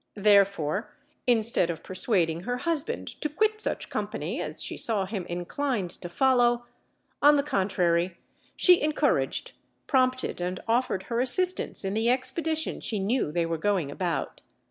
Therefore, 0.17 0.95
instead 1.27 1.69
of 1.69 1.83
persuading 1.83 2.39
her 2.39 2.57
husband 2.57 3.07
to 3.21 3.29
quit 3.29 3.61
such 3.61 3.91
company 3.91 4.41
as 4.41 4.63
she 4.63 4.75
saw 4.75 5.05
him 5.05 5.27
inclined 5.29 5.91
to 5.91 6.09
follow, 6.09 6.65
on 7.21 7.35
the 7.35 7.43
contrary 7.43 8.17
she 8.55 8.81
encouraged, 8.81 9.51
prompted 9.85 10.41
and 10.41 10.59
offered 10.67 11.03
her 11.03 11.21
assistance 11.21 11.85
in 11.85 11.93
the 11.93 12.09
expedition 12.09 12.81
she 12.81 12.97
knew 12.97 13.31
they 13.31 13.45
were 13.45 13.59
going 13.59 13.91
about. 13.91 14.41